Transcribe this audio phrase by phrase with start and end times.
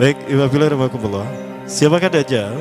[0.00, 1.28] Baik, Iwabillah Rahmatullah.
[1.68, 2.56] Siapakah Dajjal?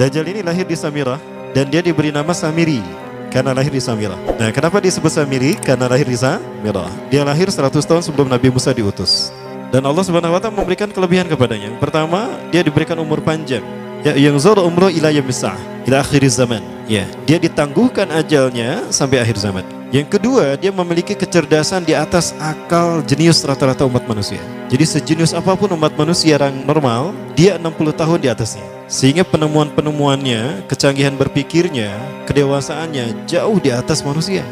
[0.00, 1.20] Dajjal ini lahir di Samirah
[1.52, 2.80] dan dia diberi nama Samiri
[3.28, 4.16] karena lahir di Samirah.
[4.40, 5.60] Nah, kenapa disebut Samiri?
[5.60, 6.88] Karena lahir di Samirah.
[7.12, 9.28] Dia lahir 100 tahun sebelum Nabi Musa diutus.
[9.68, 11.68] Dan Allah Subhanahu wa taala memberikan kelebihan kepadanya.
[11.76, 13.60] Pertama, dia diberikan umur panjang.
[14.00, 16.64] Ya, yang zul umru ila yamsah ila akhir zaman.
[16.88, 19.62] Ya, dia ditangguhkan ajalnya sampai akhir zaman.
[19.90, 24.38] Yang kedua, dia memiliki kecerdasan di atas akal jenius rata-rata umat manusia.
[24.70, 28.62] Jadi sejenius apa pun umat manusia yang normal, dia 60 tahun di atasnya.
[28.86, 31.90] Sehingga penemuan-penemuannya, kecanggihan berpikirnya,
[32.26, 34.46] kedewasaannya jauh di atas manusia.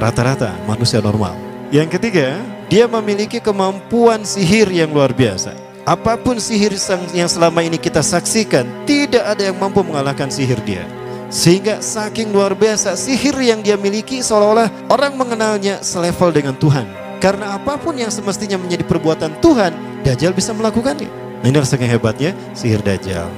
[0.00, 1.36] Rata-rata manusia normal.
[1.68, 2.40] Yang ketiga,
[2.72, 5.67] dia memiliki kemampuan sihir yang luar biasa.
[5.88, 6.76] Apa pun sihir
[7.16, 10.84] yang selama ini kita saksikan, tidak ada yang mampu mengalahkan sihir dia.
[11.32, 16.84] Sehingga saking luar biasa sihir yang dia miliki seolah-olah orang mengenalnya selevel dengan Tuhan.
[17.24, 21.08] Karena apa pun yang semestinya menjadi perbuatan Tuhan, Dajjal bisa melakukannya.
[21.40, 23.32] Nah ini saking hebatnya sihir Dajjal.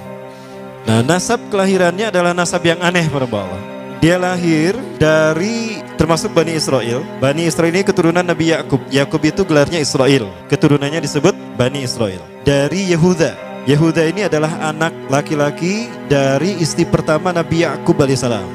[0.91, 3.63] Nah nasab kelahirannya adalah nasab yang aneh para Allah.
[4.01, 7.05] Dia lahir dari termasuk Bani Israel.
[7.21, 8.81] Bani Israel ini keturunan Nabi Yakub.
[8.89, 10.33] Yakub itu gelarnya Israel.
[10.49, 11.30] Keturunannya disebut
[11.61, 12.25] Bani Israel.
[12.41, 13.37] Dari Yehuda.
[13.69, 18.49] Yehuda ini adalah anak laki-laki dari istri pertama Nabi Yakub alaihissalam.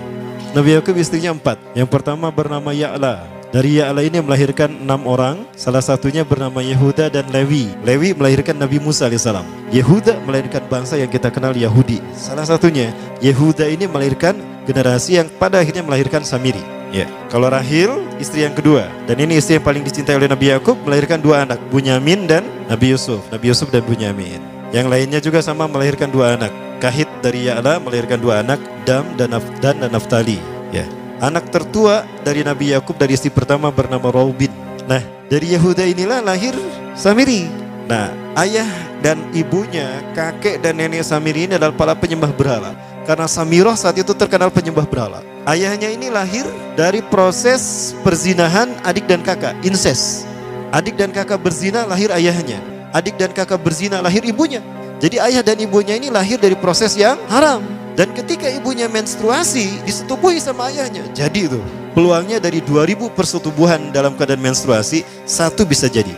[0.58, 1.62] Nabi Yakub istrinya empat.
[1.78, 3.30] Yang pertama bernama Ya'la.
[3.54, 5.46] Dari Ya'la ini melahirkan enam orang.
[5.54, 7.70] Salah satunya bernama Yehuda dan Lewi.
[7.86, 9.46] Lewi melahirkan Nabi Musa alaihissalam.
[9.70, 12.02] Yehuda melahirkan bangsa yang kita kenal Yahudi.
[12.18, 12.90] Salah satunya
[13.22, 14.34] Yehuda ini melahirkan
[14.66, 16.75] generasi yang pada akhirnya melahirkan Samiri.
[16.94, 17.92] Ya, kalau Rahil
[18.22, 21.60] istri yang kedua dan ini istri yang paling dicintai oleh Nabi Yakub melahirkan dua anak,
[21.74, 23.26] Bunyamin dan Nabi Yusuf.
[23.34, 24.40] Nabi Yusuf dan Bunyamin.
[24.74, 26.52] Yang lainnya juga sama melahirkan dua anak.
[26.84, 29.32] Kahit dari Ya'la melahirkan dua anak, Dam dan,
[29.64, 30.38] dan, Naftali.
[30.70, 30.84] Ya.
[31.24, 34.52] Anak tertua dari Nabi Yakub dari istri pertama bernama Raubin.
[34.84, 35.00] Nah,
[35.32, 36.54] dari Yehuda inilah lahir
[36.94, 37.48] Samiri.
[37.88, 38.68] Nah, ayah
[39.00, 42.76] dan ibunya, kakek dan nenek Samiri ini adalah para penyembah berhala.
[43.06, 45.22] Karena Samiroh saat itu terkenal penyembah berhala.
[45.46, 50.26] Ayahnya ini lahir dari proses perzinahan adik dan kakak, incest.
[50.74, 54.64] Adik dan kakak berzina lahir ayahnya adik dan kakak berzina lahir ibunya.
[55.04, 57.60] Jadi ayah dan ibunya ini lahir dari proses yang haram.
[57.96, 61.04] Dan ketika ibunya menstruasi disetubuhi sama ayahnya.
[61.12, 61.60] Jadi itu
[61.96, 66.12] peluangnya dari 2000 persetubuhan dalam keadaan menstruasi satu bisa jadi.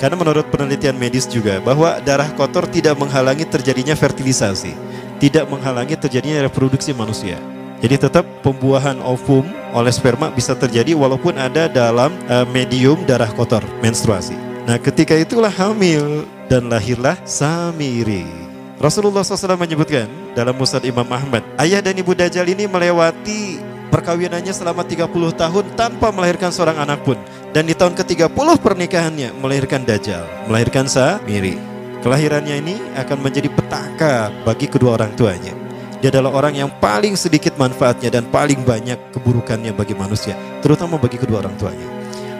[0.00, 4.72] Karena menurut penelitian medis juga bahwa darah kotor tidak menghalangi terjadinya fertilisasi,
[5.18, 7.38] tidak menghalangi terjadinya reproduksi manusia.
[7.78, 13.62] Jadi tetap pembuahan ovum oleh sperma bisa terjadi walaupun ada dalam uh, medium darah kotor
[13.78, 14.34] menstruasi.
[14.66, 18.26] Nah ketika itulah hamil dan lahirlah Samiri.
[18.78, 20.06] Rasulullah SAW menyebutkan
[20.38, 23.58] dalam Musad Imam Ahmad, ayah dan ibu Dajjal ini melewati
[23.90, 27.18] perkawinannya selama 30 tahun tanpa melahirkan seorang anak pun.
[27.50, 31.67] Dan di tahun ke-30 pernikahannya melahirkan Dajjal, melahirkan Samiri.
[31.98, 35.50] Kelahirannya ini akan menjadi petaka bagi kedua orang tuanya.
[35.98, 41.18] Dia adalah orang yang paling sedikit manfaatnya dan paling banyak keburukannya bagi manusia, terutama bagi
[41.18, 41.82] kedua orang tuanya.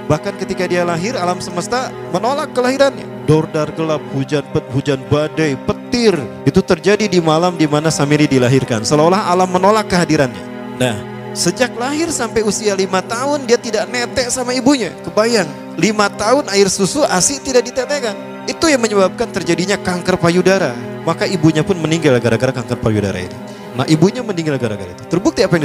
[0.06, 3.26] Bahkan ketika dia lahir, alam semesta menolak kelahirannya.
[3.26, 6.16] Dordar gelap, hujan pet, hujan badai, petir.
[6.48, 8.86] Itu terjadi di malam di mana Samiri dilahirkan.
[8.86, 10.40] Seolah-olah alam menolak kehadirannya.
[10.80, 10.96] Nah,
[11.36, 14.94] sejak lahir sampai usia lima tahun dia tidak netek sama ibunya.
[15.04, 18.37] Kebayang, lima tahun air susu asi tidak ditetekkan.
[18.48, 20.72] Itu yang menyebabkan terjadinya kanker payudara.
[21.04, 23.36] Maka ibunya pun meninggal gara-gara kanker payudara ini.
[23.76, 25.04] Nah ibunya meninggal gara-gara itu.
[25.06, 25.64] Terbukti apa yang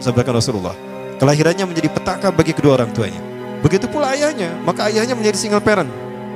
[0.00, 0.72] disampaikan Rasulullah.
[1.20, 3.20] Kelahirannya menjadi petaka bagi kedua orang tuanya.
[3.62, 5.86] Begitu pula ayahnya, maka ayahnya menjadi single parent.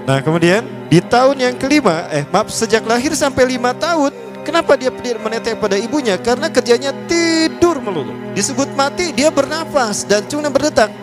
[0.06, 4.14] Nah kemudian di tahun yang kelima, eh maaf sejak lahir sampai lima tahun,
[4.46, 6.14] kenapa dia menetek pada ibunya?
[6.14, 8.14] Karena kerjanya tidur melulu.
[8.30, 10.94] Disebut mati, dia bernafas dan cuma berdetak.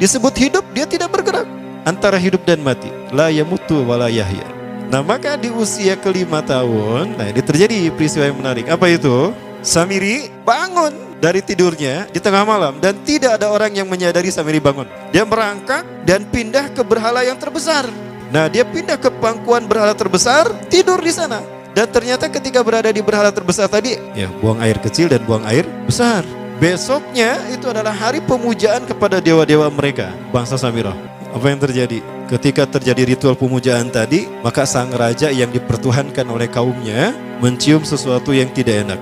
[0.00, 1.44] Disebut hidup, dia tidak bergerak.
[1.86, 2.90] Antara hidup dan mati.
[3.12, 4.46] La yamutu wa yahya.
[4.88, 8.64] Nah maka di usia kelima tahun, nah ini terjadi peristiwa yang menarik.
[8.72, 9.36] Apa itu?
[9.60, 14.88] Samiri bangun dari tidurnya di tengah malam dan tidak ada orang yang menyadari Samiri bangun.
[15.12, 17.84] Dia merangkak dan pindah ke berhala yang terbesar.
[18.28, 21.40] Nah, dia pindah ke pangkuan berhala terbesar, tidur di sana.
[21.72, 25.68] Dan ternyata ketika berada di berhala terbesar tadi, ya buang air kecil dan buang air
[25.84, 26.24] besar.
[26.58, 31.17] Besoknya itu adalah hari pemujaan kepada dewa-dewa mereka, bangsa Samirah.
[31.38, 32.02] Apa yang terjadi?
[32.26, 38.50] Ketika terjadi ritual pemujaan tadi, maka sang raja yang dipertuhankan oleh kaumnya mencium sesuatu yang
[38.50, 38.98] tidak enak.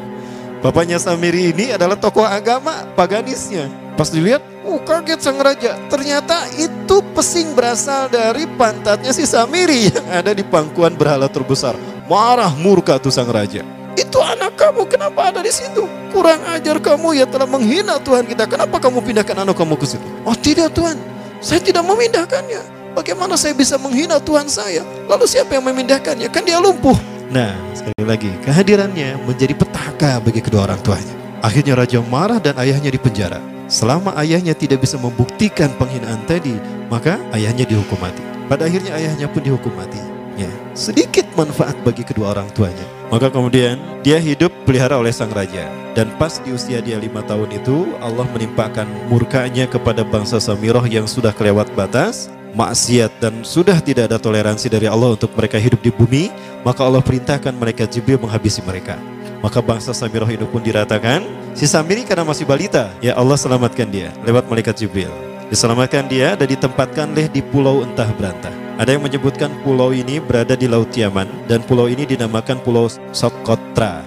[0.60, 3.72] Bapaknya Samiri ini adalah tokoh agama paganisnya.
[3.96, 5.80] Pas dilihat, uh kaget sang raja.
[5.88, 11.72] Ternyata itu pesing berasal dari pantatnya si Samiri yang ada di pangkuan berhala terbesar.
[12.04, 13.64] Marah murka tuh sang raja.
[13.96, 15.88] Itu anak kamu, kenapa ada di situ?
[16.12, 18.44] Kurang ajar kamu ya telah menghina Tuhan kita.
[18.44, 20.04] Kenapa kamu pindahkan anak kamu ke situ?
[20.20, 22.76] Oh tidak Tuhan, saya tidak memindahkannya.
[22.96, 24.80] Bagaimana saya bisa menghina Tuhan saya?
[25.04, 26.32] Lalu siapa yang memindahkannya?
[26.32, 26.96] Kan dia lumpuh.
[27.28, 31.14] Nah, sekali lagi, kehadirannya menjadi petaka bagi kedua orang tuanya.
[31.44, 33.36] Akhirnya raja marah dan ayahnya dipenjara.
[33.68, 36.56] Selama ayahnya tidak bisa membuktikan penghinaan tadi,
[36.88, 38.22] maka ayahnya dihukum mati.
[38.46, 39.98] Pada akhirnya ayahnya pun dihukum mati.
[40.38, 42.95] Ya, sedikit manfaat bagi kedua orang tuanya.
[43.06, 45.70] Maka kemudian dia hidup pelihara oleh sang raja.
[45.94, 51.08] Dan pas di usia dia lima tahun itu, Allah menimpakan murkanya kepada bangsa Samiroh yang
[51.08, 55.88] sudah kelewat batas, maksiat dan sudah tidak ada toleransi dari Allah untuk mereka hidup di
[55.94, 56.28] bumi,
[56.66, 58.98] maka Allah perintahkan mereka Jibril menghabisi mereka.
[59.40, 61.22] Maka bangsa Samiroh itu pun diratakan.
[61.56, 65.08] Si Samiri karena masih balita, ya Allah selamatkan dia lewat malaikat Jibril.
[65.48, 68.65] Diselamatkan dia dan ditempatkan leh di pulau entah berantah.
[68.76, 74.04] Ada yang menyebutkan pulau ini berada di Laut Yaman dan pulau ini dinamakan Pulau Sokotra.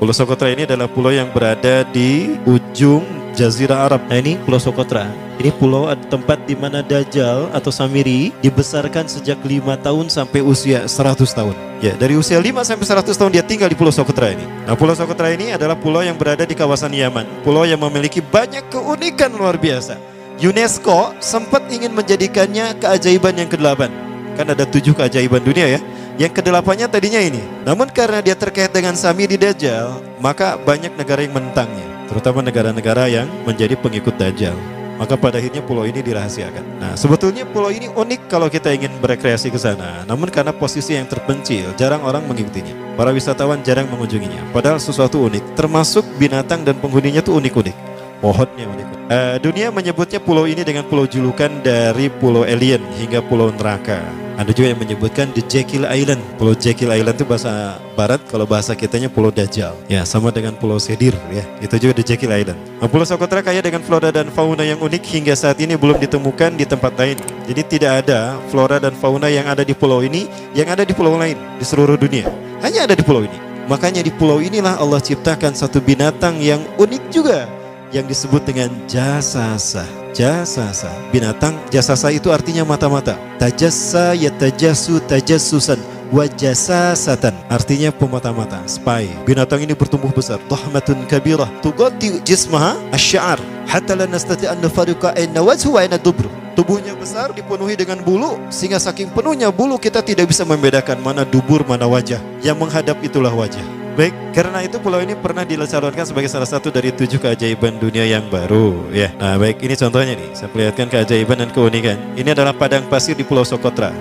[0.00, 3.04] Pulau Sokotra ini adalah pulau yang berada di ujung
[3.36, 4.08] Jazirah Arab.
[4.08, 5.04] Nah ini Pulau Sokotra.
[5.36, 11.20] Ini pulau tempat di mana Dajjal atau Samiri dibesarkan sejak lima tahun sampai usia 100
[11.36, 11.52] tahun.
[11.84, 14.48] Ya, dari usia 5 sampai 100 tahun dia tinggal di Pulau Sokotra ini.
[14.64, 17.44] Nah, Pulau Sokotra ini adalah pulau yang berada di kawasan Yaman.
[17.44, 20.00] Pulau yang memiliki banyak keunikan luar biasa.
[20.40, 24.05] UNESCO sempat ingin menjadikannya keajaiban yang ke-8.
[24.36, 25.80] Kan ada tujuh keajaiban dunia ya.
[26.16, 27.40] Yang kedelapannya tadinya ini.
[27.64, 31.88] Namun karena dia terkait dengan Samiri Dajjal, maka banyak negara yang menentangnya.
[32.08, 34.56] Terutama negara-negara yang menjadi pengikut Dajjal
[34.96, 36.80] maka pada akhirnya pulau ini dirahasiakan.
[36.80, 40.02] Nah, sebetulnya pulau ini unik kalau kita ingin berekreasi ke sana.
[40.08, 42.96] Namun karena posisi yang terpencil, jarang orang mengikutinya.
[42.96, 44.56] Para wisatawan jarang mengunjunginya.
[44.56, 47.76] Padahal sesuatu unik, termasuk binatang dan penghuninya tuh unik-unik.
[48.24, 48.86] Pohonnya unik.
[49.06, 54.25] Uh, dunia menyebutnya pulau ini dengan pulau julukan dari pulau alien hingga pulau neraka.
[54.36, 56.20] Ada juga yang menyebutkan The Jekyll Island.
[56.36, 59.72] Pulau Jekyll Island itu bahasa barat, kalau bahasa kitanya Pulau Dajjal.
[59.88, 61.40] Ya, sama dengan Pulau Sedir ya.
[61.64, 62.60] Itu juga The Jekyll Island.
[62.76, 66.52] Nah, Pulau Socotra kaya dengan flora dan fauna yang unik hingga saat ini belum ditemukan
[66.60, 67.16] di tempat lain.
[67.48, 71.16] Jadi tidak ada flora dan fauna yang ada di pulau ini yang ada di pulau
[71.16, 72.28] lain di seluruh dunia.
[72.60, 73.40] Hanya ada di pulau ini.
[73.72, 77.48] Makanya di pulau inilah Allah ciptakan satu binatang yang unik juga
[77.94, 79.86] yang disebut dengan jasasa.
[80.16, 80.88] Jasasa.
[81.12, 83.20] Binatang jasasa itu artinya mata-mata.
[83.36, 85.76] Tajassa yatajasu tajassusan
[86.08, 89.12] wajasasatan artinya pemata-mata spy.
[89.28, 90.40] Binatang ini bertumbuh besar.
[90.48, 91.50] Tahmatun kabirah.
[91.60, 93.36] Tugati jismaha asy'ar
[93.68, 96.32] hatta la nastati an nafariqa ayna wajhu wa ayna dubru.
[96.56, 101.60] Tubuhnya besar dipenuhi dengan bulu sehingga saking penuhnya bulu kita tidak bisa membedakan mana dubur
[101.68, 102.16] mana wajah.
[102.40, 106.92] Yang menghadap itulah wajah Baik, karena itu pulau ini pernah dilacalonkan sebagai salah satu dari
[106.92, 108.92] tujuh keajaiban dunia yang baru.
[108.92, 110.36] Ya, nah baik ini contohnya nih.
[110.36, 111.96] Saya perlihatkan keajaiban dan keunikan.
[112.12, 113.96] Ini adalah padang pasir di Pulau Sokotra.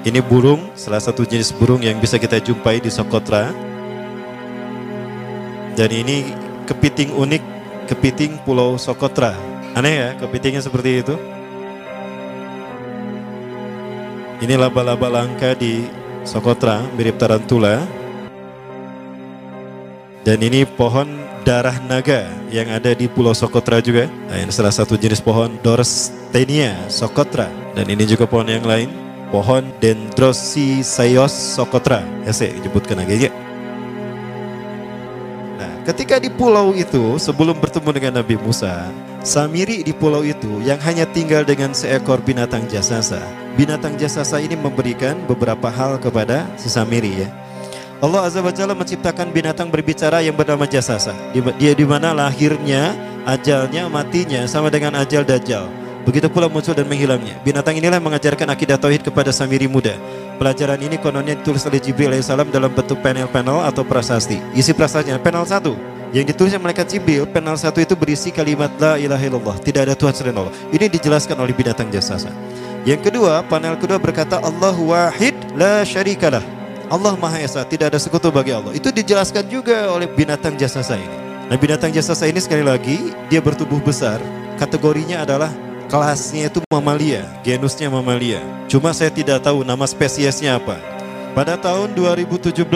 [0.00, 3.52] Ini burung, salah satu jenis burung yang bisa kita jumpai di Sokotra.
[5.76, 6.32] Dan ini
[6.64, 7.42] kepiting unik,
[7.84, 9.36] kepiting Pulau Sokotra.
[9.76, 11.20] Aneh ya, kepitingnya seperti itu.
[14.42, 15.86] Ini laba-laba langka di
[16.26, 17.78] Sokotra, mirip tarantula.
[20.26, 21.06] Dan ini pohon
[21.46, 24.10] darah naga yang ada di Pulau Sokotra juga.
[24.26, 27.46] Nah, ini salah satu jenis pohon Dorstenia Sokotra.
[27.78, 28.90] Dan ini juga pohon yang lain
[29.30, 32.02] pohon Dendrosisaios socotra.
[32.26, 33.32] Ya saya menyebutkan lagi ya.
[35.54, 38.90] Nah, ketika di pulau itu sebelum bertemu dengan Nabi Musa,
[39.22, 43.41] Samiri di pulau itu yang hanya tinggal dengan seekor binatang jasasa.
[43.52, 47.28] Binatang jasasa ini memberikan beberapa hal kepada si Samiri ya.
[48.02, 51.12] Allah Azza wa Jalla menciptakan binatang berbicara yang bernama jasasa.
[51.60, 52.96] Dia di mana lahirnya,
[53.28, 55.68] ajalnya, matinya sama dengan ajal dajjal.
[56.02, 57.38] Begitu pula muncul dan menghilangnya.
[57.46, 59.94] Binatang inilah yang mengajarkan akidah tauhid kepada Samiri muda.
[60.40, 64.42] Pelajaran ini kononnya ditulis oleh Jibril alaihissalam dalam bentuk panel-panel atau prasasti.
[64.58, 65.78] Isi prasastinya panel satu
[66.10, 69.94] yang ditulis oleh malaikat Jibril, panel satu itu berisi kalimat la ilaha illallah, tidak ada
[69.94, 70.52] Tuhan selain Allah.
[70.74, 72.28] Ini dijelaskan oleh binatang jasasa.
[72.82, 76.42] Yang kedua, panel kedua berkata Allah wahid la syarikalah.
[76.90, 78.74] Allah Maha Esa, tidak ada sekutu bagi Allah.
[78.74, 81.16] Itu dijelaskan juga oleh binatang jasasa ini.
[81.46, 84.18] Nah, binatang jasasa ini sekali lagi dia bertubuh besar.
[84.58, 85.54] Kategorinya adalah
[85.86, 88.42] kelasnya itu mamalia, genusnya mamalia.
[88.66, 90.76] Cuma saya tidak tahu nama spesiesnya apa.
[91.32, 92.66] Pada tahun 2017,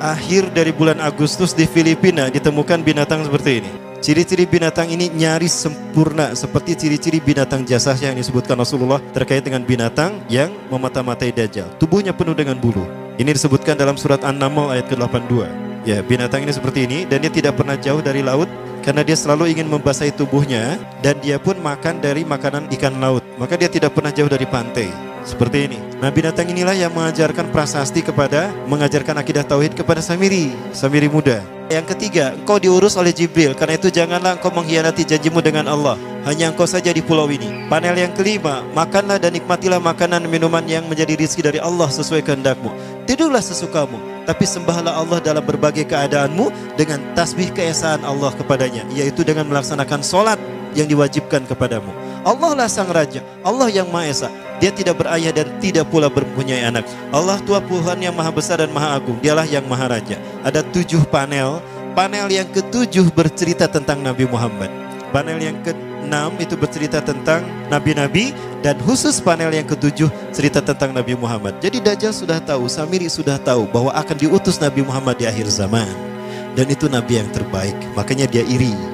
[0.00, 3.83] akhir dari bulan Agustus di Filipina ditemukan binatang seperti ini.
[4.04, 10.20] Ciri-ciri binatang ini nyaris sempurna seperti ciri-ciri binatang jasa yang disebutkan Rasulullah terkait dengan binatang
[10.28, 11.72] yang memata-matai dajjal.
[11.80, 12.84] Tubuhnya penuh dengan bulu.
[13.16, 15.48] Ini disebutkan dalam surat An-Naml ayat ke-82.
[15.88, 18.44] Ya, binatang ini seperti ini dan dia tidak pernah jauh dari laut
[18.84, 23.24] karena dia selalu ingin membasahi tubuhnya dan dia pun makan dari makanan ikan laut.
[23.40, 24.92] Maka dia tidak pernah jauh dari pantai.
[25.24, 25.80] Seperti ini.
[26.04, 31.53] Nah binatang inilah yang mengajarkan prasasti kepada, mengajarkan akidah tauhid kepada Samiri, Samiri muda.
[31.72, 35.96] Yang ketiga, engkau diurus oleh Jibril, karena itu janganlah engkau mengkhianati janjimu dengan Allah.
[36.24, 37.68] hanya engkau saja di pulau ini.
[37.68, 42.72] Panel yang kelima, makanlah dan nikmatilah makanan minuman yang menjadi rizki dari Allah sesuai kehendakmu.
[43.04, 49.44] Tidurlah sesukamu, tapi sembahlah Allah dalam berbagai keadaanmu dengan tasbih keesaan Allah kepadanya, yaitu dengan
[49.52, 50.40] melaksanakan solat
[50.72, 51.92] yang diwajibkan kepadamu.
[52.24, 54.28] Allah lah sang raja, Allah yang maha esa.
[54.56, 56.88] Dia tidak berayah dan tidak pula mempunyai anak.
[57.12, 59.20] Allah tua Tuhan yang maha besar dan maha agung.
[59.20, 60.16] Dialah yang maha raja.
[60.40, 61.60] Ada tujuh panel.
[61.92, 64.72] Panel yang ketujuh bercerita tentang Nabi Muhammad.
[65.14, 68.34] Panel yang ke-6 itu bercerita tentang nabi-nabi
[68.66, 71.60] dan khusus panel yang ketujuh cerita tentang Nabi Muhammad.
[71.62, 76.14] Jadi Dajjal sudah tahu, Samiri sudah tahu bahwa akan diutus Nabi Muhammad di akhir zaman.
[76.54, 78.93] Dan itu nabi yang terbaik, makanya dia iri.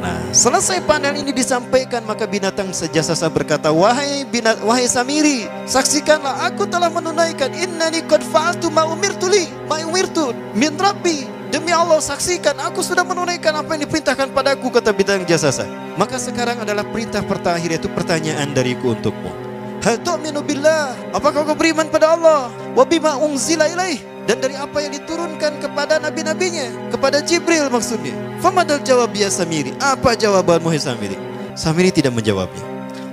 [0.00, 6.64] Nah, selesai panel ini disampaikan maka binatang sejasa berkata, "Wahai binat, wahai Samiri, saksikanlah aku
[6.64, 12.56] telah menunaikan innani qad fa'altu ma umirtu li, ma umirtu min rabbi." Demi Allah saksikan
[12.62, 15.66] aku sudah menunaikan apa yang diperintahkan padaku kata bidang jasasa.
[15.98, 19.34] Maka sekarang adalah perintah pertahir yaitu pertanyaan dariku untukmu.
[19.82, 20.94] Hal tu'minu billah?
[21.10, 22.54] Apakah kau beriman pada Allah?
[22.72, 24.09] Wa bima unzila ilaih?
[24.30, 26.70] Dan dari apa yang diturunkan kepada nabi-nabinya?
[26.94, 28.14] Kepada Jibril maksudnya.
[28.38, 29.74] Famadal jawab ya Samiri.
[29.82, 31.18] Apa jawabanmu hai Samiri?
[31.58, 32.62] Samiri tidak menjawabnya.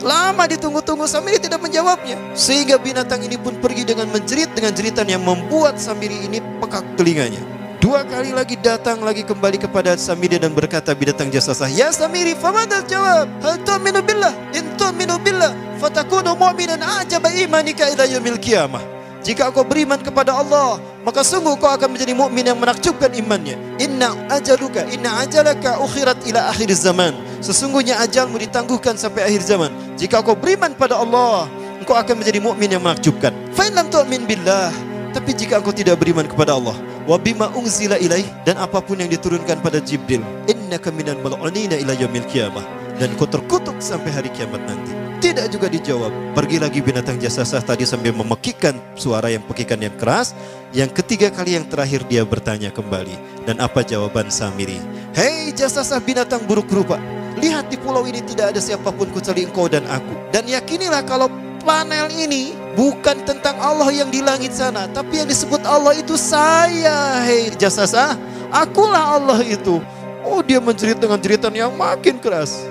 [0.06, 2.22] Lama ditunggu-tunggu Samiri tidak menjawabnya.
[2.38, 7.42] Sehingga binatang ini pun pergi dengan menjerit dengan jeritan yang membuat Samiri ini pekak telinganya.
[7.82, 11.66] Dua kali lagi datang lagi kembali kepada Samiri dan berkata binatang jasa sah.
[11.66, 13.26] Ya Samiri, famadal jawab.
[13.42, 14.38] Hal tu'minu billah?
[14.54, 15.82] In tu'minu billah.
[15.82, 18.86] Fatakunu mu'minan ajaba imanika ila yamil kiamah.
[19.26, 23.56] Jika kau beriman kepada Allah, maka sungguh kau akan menjadi mukmin yang menakjubkan imannya.
[23.80, 27.16] Inna ajaluka, inna ajalaka ukhirat ila akhir zaman.
[27.40, 29.72] Sesungguhnya ajalmu ditangguhkan sampai akhir zaman.
[29.96, 31.48] Jika kau beriman pada Allah,
[31.80, 33.32] engkau akan menjadi mukmin yang menakjubkan.
[33.56, 34.76] Fa lam tu'min billah,
[35.16, 36.76] tapi jika engkau tidak beriman kepada Allah,
[37.08, 42.28] Wabima unzila ilaih dan apa pun yang diturunkan pada Jibril innaka minal mal'unina ila yaumil
[42.28, 42.68] qiyamah
[43.00, 47.84] dan kau terkutuk sampai hari kiamat nanti tidak juga dijawab pergi lagi binatang jasasah tadi
[47.84, 50.38] sambil memekikkan suara yang pekikan yang keras
[50.72, 54.78] yang ketiga kali yang terakhir dia bertanya kembali dan apa jawaban Samiri
[55.18, 57.02] hei jasasah binatang buruk rupa
[57.38, 61.30] lihat di pulau ini tidak ada siapa pun kecuali engkau dan aku dan yakinilah kalau
[61.68, 67.26] panel ini bukan tentang Allah yang di langit sana, tapi yang disebut Allah itu saya.
[67.28, 68.16] Hei jasasa,
[68.54, 69.84] akulah Allah itu.
[70.24, 72.64] Oh dia menjerit dengan jeritan yang makin keras.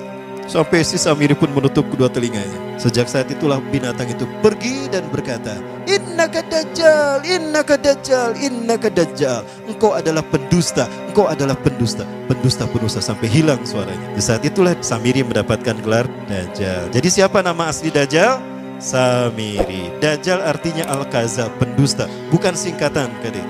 [0.46, 2.78] Sampai si Samiri pun menutup kedua telinganya.
[2.78, 5.58] Sejak saat itulah binatang itu pergi dan berkata,
[5.90, 9.42] Inna dajjal, inna dajjal, inna dajjal.
[9.66, 12.06] Engkau adalah pendusta, engkau adalah pendusta.
[12.30, 14.14] Pendusta-pendusta sampai hilang suaranya.
[14.14, 16.90] Di saat itulah Samiri mendapatkan gelar Dajjal.
[16.90, 18.38] Jadi siapa nama asli Dajjal?
[18.78, 19.94] Samiri.
[19.98, 23.46] Dajjal artinya Al-Kaza, pendusta, bukan singkatan kadek.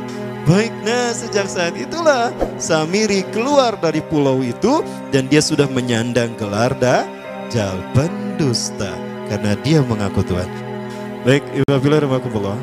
[0.46, 4.78] Baik, nah sejak saat itulah Samiri keluar dari pulau itu
[5.10, 8.94] dan dia sudah menyandang gelar Dajjal, pendusta.
[9.26, 10.46] Karena dia mengaku Tuhan.
[11.26, 12.54] Baik, Ibu Rahmatullah.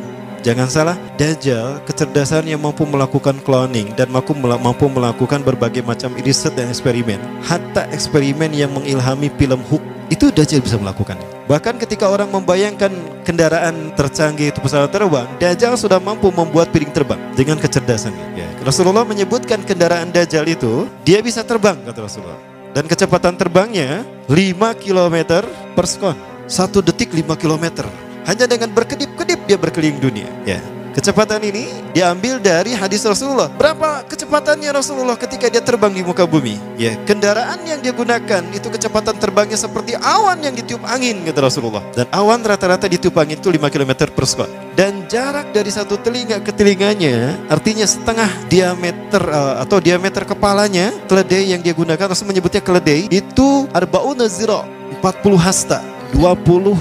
[0.43, 6.55] Jangan salah, Dajjal kecerdasan yang mampu melakukan cloning dan mampu mampu melakukan berbagai macam riset
[6.55, 7.19] dan eksperimen.
[7.43, 11.19] Hatta eksperimen yang mengilhami film Hook itu Dajjal bisa melakukan.
[11.43, 12.91] Bahkan ketika orang membayangkan
[13.27, 18.39] kendaraan tercanggih itu pesawat terbang, Dajjal sudah mampu membuat piring terbang dengan kecerdasannya.
[18.39, 18.47] Ya.
[18.63, 22.39] Rasulullah menyebutkan kendaraan Dajjal itu, dia bisa terbang, kata Rasulullah.
[22.71, 25.43] Dan kecepatan terbangnya 5 km
[25.75, 26.17] per sekon.
[26.47, 27.85] Satu detik 5 km.
[28.23, 30.29] Hanya dengan berkedip-kedip dia berkeliling dunia.
[30.47, 30.63] Ya.
[30.93, 33.49] Kecepatan ini diambil dari hadis Rasulullah.
[33.49, 36.61] Berapa kecepatannya Rasulullah ketika dia terbang di muka bumi?
[36.77, 41.81] Ya, kendaraan yang dia gunakan itu kecepatan terbangnya seperti awan yang ditiup angin kata Rasulullah.
[41.97, 44.49] Dan awan rata-rata ditiup angin itu 5 km per sekon.
[44.77, 51.57] Dan jarak dari satu telinga ke telinganya artinya setengah diameter uh, atau diameter kepalanya keledai
[51.57, 54.61] yang dia gunakan Rasul menyebutnya keledai itu arbauna zira
[55.01, 55.81] 40 hasta
[56.13, 56.77] 27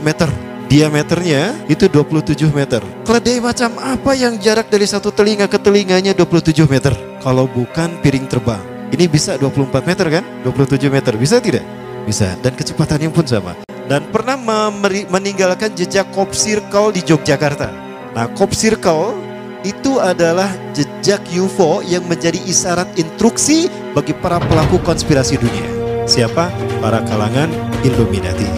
[0.00, 2.80] meter diameternya itu 27 meter.
[3.04, 6.96] Keledai macam apa yang jarak dari satu telinga ke telinganya 27 meter?
[7.20, 8.64] Kalau bukan piring terbang.
[8.88, 10.24] Ini bisa 24 meter kan?
[10.40, 11.12] 27 meter.
[11.20, 11.60] Bisa tidak?
[12.08, 12.32] Bisa.
[12.40, 13.52] Dan kecepatannya pun sama.
[13.84, 14.40] Dan pernah
[15.12, 17.68] meninggalkan jejak Cop Circle di Yogyakarta.
[18.16, 19.12] Nah, Cop Circle
[19.68, 25.68] itu adalah jejak UFO yang menjadi isyarat instruksi bagi para pelaku konspirasi dunia.
[26.08, 26.48] Siapa?
[26.80, 27.52] Para kalangan
[27.84, 28.48] Illuminati.